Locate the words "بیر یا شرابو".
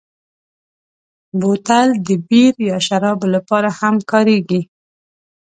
2.27-3.27